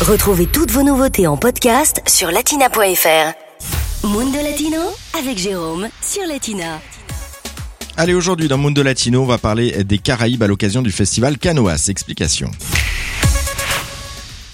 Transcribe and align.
Retrouvez 0.00 0.46
toutes 0.46 0.70
vos 0.70 0.82
nouveautés 0.82 1.26
en 1.26 1.36
podcast 1.36 2.00
sur 2.08 2.30
latina.fr. 2.30 4.06
Mundo 4.06 4.38
Latino 4.42 4.80
avec 5.18 5.36
Jérôme 5.36 5.88
sur 6.00 6.26
Latina. 6.26 6.80
Allez, 7.98 8.14
aujourd'hui 8.14 8.48
dans 8.48 8.56
Mundo 8.56 8.82
Latino, 8.82 9.20
on 9.20 9.26
va 9.26 9.36
parler 9.36 9.84
des 9.84 9.98
Caraïbes 9.98 10.42
à 10.42 10.46
l'occasion 10.46 10.80
du 10.80 10.90
festival 10.90 11.36
Canoas. 11.36 11.88
Explication. 11.90 12.50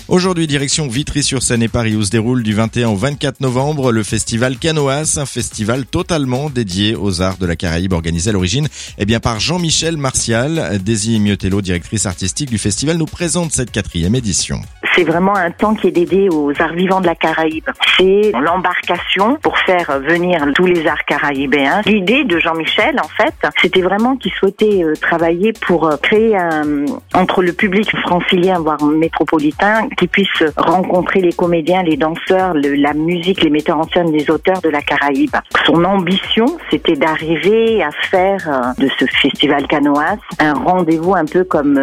Aujourd'hui, 0.09 0.47
direction 0.47 0.87
Vitry-sur-Seine 0.87 1.65
et 1.65 1.69
Paris 1.69 1.97
où 1.97 2.03
se 2.03 2.13
déroule 2.13 2.45
du 2.45 2.55
21 2.55 2.91
au 2.91 2.95
24 2.95 3.41
novembre 3.41 3.91
le 3.91 4.05
festival 4.05 4.57
Canoas, 4.57 5.19
un 5.21 5.27
festival 5.27 5.85
totalement 5.85 6.49
dédié 6.49 6.95
aux 6.95 7.23
arts 7.23 7.39
de 7.39 7.47
la 7.47 7.57
Caraïbe 7.57 7.93
organisé 7.93 8.31
à 8.31 8.33
l'origine 8.33 8.69
eh 8.99 9.05
bien 9.05 9.19
par 9.19 9.41
Jean-Michel 9.41 9.97
Martial. 9.97 10.79
Daisy 10.81 11.19
Miotello, 11.19 11.61
directrice 11.61 12.07
artistique 12.07 12.51
du 12.51 12.59
festival, 12.59 12.99
nous 12.99 13.07
présente 13.07 13.51
cette 13.51 13.73
quatrième 13.73 14.15
édition. 14.15 14.61
C'est 14.95 15.05
vraiment 15.05 15.37
un 15.37 15.51
temps 15.51 15.75
qui 15.75 15.89
est 15.89 15.91
dédié 15.91 16.31
aux 16.31 16.53
arts 16.59 16.73
vivants 16.73 17.03
de 17.03 17.07
la 17.07 17.15
Caraïbe. 17.15 17.69
C'est 17.99 18.33
l'embarcation 18.33 19.37
pour 19.43 19.59
faire 19.59 20.01
venir 20.01 20.43
tous 20.55 20.65
les 20.65 20.87
arts 20.87 21.05
caraïbéens. 21.05 21.83
L'idée 21.85 22.25
de 22.25 22.39
Jean-Michel, 22.39 22.99
en 22.99 23.09
fait, 23.09 23.35
c'était 23.61 23.83
vraiment 23.83 24.17
qu'il 24.17 24.33
souhaitait 24.33 24.83
euh, 24.83 24.95
travailler 24.95 25.53
pour 25.53 25.87
euh, 25.87 25.97
créer 25.99 26.35
un, 26.35 26.87
entre 27.13 27.43
le 27.43 27.53
public 27.53 27.91
francilien, 28.07 28.59
voire 28.59 28.83
métropolitain, 28.85 29.89
qui 29.97 30.07
puisse 30.07 30.43
rencontrer 30.57 31.21
les 31.21 31.33
comédiens, 31.33 31.83
les 31.83 31.97
danseurs, 31.97 32.55
le, 32.55 32.75
la 32.75 32.95
musique, 32.95 33.43
les 33.43 33.51
metteurs 33.51 33.79
en 33.79 33.89
scène, 33.89 34.13
les 34.13 34.31
auteurs 34.31 34.61
de 34.61 34.69
la 34.69 34.83
Caraïbe. 34.83 35.37
Son 35.65 35.85
ambition, 35.85 36.47
c'était 36.71 36.97
d'arriver 36.97 37.83
à 37.83 37.91
faire 38.11 38.49
euh, 38.49 38.83
de 38.83 38.89
ce 38.99 39.07
festival 39.07 39.67
canoas 39.67 40.17
un 40.39 40.55
rendez-vous 40.55 41.15
un 41.15 41.25
peu 41.25 41.45
comme 41.45 41.79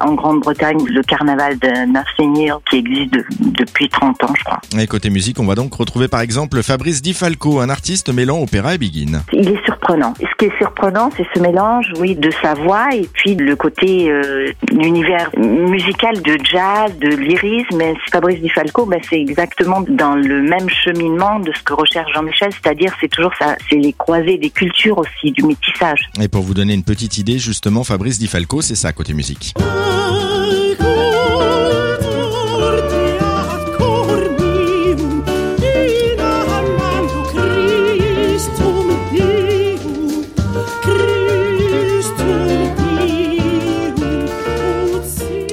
en 0.00 0.14
Grande-Bretagne, 0.14 0.78
le 0.86 1.02
carnaval 1.02 1.58
de 1.58 1.90
Marseille 1.90 2.26
qui 2.70 2.76
existe 2.76 3.14
depuis 3.40 3.88
30 3.88 4.24
ans, 4.24 4.32
je 4.36 4.44
crois. 4.44 4.60
Et 4.78 4.86
côté 4.86 5.10
musique, 5.10 5.38
on 5.38 5.46
va 5.46 5.54
donc 5.54 5.74
retrouver 5.74 6.08
par 6.08 6.20
exemple 6.20 6.62
Fabrice 6.62 7.02
Di 7.02 7.12
Falco, 7.12 7.60
un 7.60 7.68
artiste 7.68 8.12
mêlant 8.12 8.40
opéra 8.40 8.74
et 8.74 8.78
begin. 8.78 9.22
Il 9.32 9.48
est 9.48 9.64
surprenant. 9.64 10.14
Ce 10.20 10.34
qui 10.38 10.46
est 10.46 10.58
surprenant, 10.58 11.10
c'est 11.16 11.26
ce 11.34 11.40
mélange, 11.40 11.92
oui, 11.98 12.14
de 12.14 12.30
sa 12.42 12.54
voix 12.54 12.94
et 12.94 13.08
puis 13.12 13.34
le 13.34 13.56
côté 13.56 14.10
euh, 14.10 14.50
l'univers 14.72 15.30
musical 15.36 16.20
de 16.22 16.36
jazz, 16.42 16.96
de 16.98 17.14
lyrisme. 17.46 17.82
Fabrice 18.10 18.40
Di 18.40 18.48
Falco, 18.48 18.86
ben, 18.86 19.00
c'est 19.08 19.20
exactement 19.20 19.82
dans 19.88 20.14
le 20.14 20.42
même 20.42 20.68
cheminement 20.68 21.40
de 21.40 21.52
ce 21.52 21.62
que 21.62 21.72
recherche 21.72 22.12
Jean-Michel, 22.14 22.50
c'est-à-dire 22.52 22.94
c'est 23.00 23.08
toujours 23.08 23.32
ça, 23.38 23.56
c'est 23.68 23.76
les 23.76 23.92
croisés 23.92 24.38
des 24.38 24.50
cultures 24.50 24.98
aussi, 24.98 25.32
du 25.32 25.42
métissage. 25.44 26.00
Et 26.20 26.28
pour 26.28 26.42
vous 26.42 26.54
donner 26.54 26.74
une 26.74 26.84
petite 26.84 27.18
idée, 27.18 27.38
justement, 27.38 27.84
Fabrice 27.84 28.18
Di 28.18 28.26
Falco, 28.26 28.60
c'est 28.62 28.74
ça 28.74 28.92
côté 28.92 29.14
musique. 29.14 29.54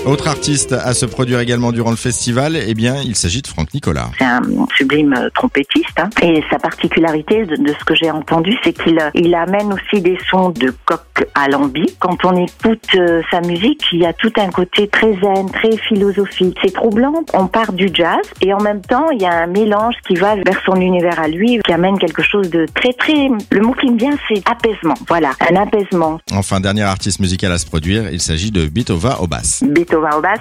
Autre 0.06 0.28
artiste 0.28 0.73
à 0.73 0.94
se 0.94 1.06
produire 1.06 1.40
également 1.40 1.72
durant 1.72 1.90
le 1.90 1.96
festival, 1.96 2.58
eh 2.58 2.73
bien, 2.73 2.98
il 3.06 3.16
s'agit 3.16 3.42
de 3.42 3.48
Franck 3.48 3.73
Nicolas. 3.73 4.10
C'est 4.18 4.26
un 4.26 4.42
sublime 4.76 5.30
trompettiste. 5.34 5.98
Hein. 5.98 6.10
Et 6.22 6.44
sa 6.52 6.58
particularité 6.60 7.45
de, 7.45 7.56
ce 7.56 7.86
que 7.86 7.95
j'ai 7.95 8.12
entendu, 8.12 8.54
c'est 8.66 8.73
qu'il 8.73 9.00
il 9.14 9.34
amène 9.34 9.72
aussi 9.72 10.02
des 10.02 10.18
sons 10.30 10.50
de 10.50 10.73
coq 10.84 11.00
à 11.36 11.48
lambi. 11.48 11.86
Quand 12.00 12.18
on 12.26 12.36
écoute 12.36 12.84
euh, 12.95 13.22
sa 13.32 13.40
musique, 13.40 13.82
il 13.94 14.02
y 14.02 14.06
a 14.06 14.12
tout 14.12 14.32
un 14.36 14.50
côté 14.50 14.90
très 14.90 15.14
zen, 15.22 15.50
très 15.50 15.78
philosophique. 15.78 16.58
C'est 16.62 16.73
troublant. 16.73 17.23
On 17.34 17.48
part 17.48 17.72
du 17.72 17.90
jazz 17.94 18.20
et 18.42 18.54
en 18.54 18.60
même 18.60 18.82
temps, 18.82 19.10
il 19.12 19.22
y 19.22 19.26
a 19.26 19.44
un 19.44 19.48
mélange 19.48 19.95
qui 20.06 20.16
va 20.16 20.36
vers 20.36 20.62
son 20.66 20.76
univers 20.82 21.17
à 21.17 21.30
lui, 21.30 21.60
qui 21.66 21.72
amène 21.72 21.98
quelque 21.98 22.23
chose 22.23 22.50
de 22.50 22.66
très, 22.76 22.92
très... 22.92 23.30
Le 23.52 23.62
mot 23.62 23.73
qui 23.73 23.90
me 23.90 23.98
vient, 23.98 24.17
c'est 24.28 24.44
apaisement. 24.50 24.95
Voilà, 25.08 25.32
un 25.50 25.56
apaisement. 25.56 26.20
Enfin, 26.33 26.60
dernier 26.60 26.83
artiste 26.83 27.22
musical 27.22 27.54
à 27.54 27.58
se 27.58 27.66
produire, 27.66 28.11
il 28.11 28.20
s'agit 28.20 28.52
de 28.52 28.66
Bitova 28.66 29.22
Obas. 29.22 29.64
Beethoven 29.64 29.92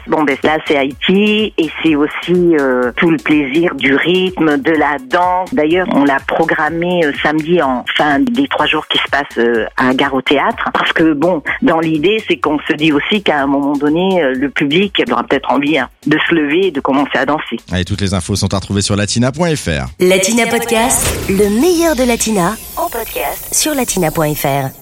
bon 0.07 0.23
ben 0.23 0.37
là 0.43 0.59
c'est 0.67 0.77
Haïti 0.77 1.53
et 1.59 1.71
c'est 1.83 1.95
aussi 1.95 2.57
euh, 2.59 2.93
tout 2.97 3.11
le 3.11 3.17
plaisir 3.17 3.75
du 3.75 3.95
rythme, 3.95 4.57
de 4.57 4.73
la 4.73 4.97
danse. 4.99 5.53
D'ailleurs, 5.53 5.87
on 5.93 6.05
l'a 6.05 6.19
programmé 6.21 7.05
euh, 7.05 7.13
samedi 7.23 7.61
en 7.61 7.85
fin 7.97 8.21
des 8.21 8.49
trois 8.49 8.67
jours 8.67 8.87
qui 8.89 8.99
se 8.99 9.09
passent 9.11 9.39
euh, 9.39 9.67
à 9.77 9.95
Gare 9.95 10.15
au 10.15 10.23
Théâtre 10.23 10.71
parce 10.73 10.93
que 10.93 11.13
bon, 11.13 11.43
dans 11.63 11.81
l'idée 11.81 12.23
c'est 12.29 12.37
qu'on 12.37 12.59
se 12.69 12.73
dit 12.75 12.93
aussi 12.93 13.23
qu'à 13.23 13.43
un 13.43 13.47
moment 13.47 13.75
donné, 13.75 14.23
le 14.35 14.49
public 14.49 15.03
aura 15.11 15.25
peut-être 15.25 15.51
envie 15.51 15.79
hein, 15.79 15.89
de 16.07 16.19
se 16.29 16.35
lever 16.35 16.69
et 16.69 16.71
de 16.71 16.81
commencer 16.81 17.17
à 17.17 17.27
danser. 17.27 17.57
Et 17.77 17.85
toutes 17.85 18.01
les 18.01 18.15
infos 18.15 18.37
sont 18.37 18.53
à 18.55 18.57
retrouver 18.57 18.83
sur 18.83 18.97
latina.fr. 18.97 19.87
Latina 20.01 20.47
Podcast, 20.47 21.29
le 21.29 21.61
meilleur 21.61 21.97
de 21.97 22.05
Latina 22.05 22.55
en 22.77 22.89
podcast 22.89 23.55
sur 23.55 23.75
latina.fr. 23.75 24.82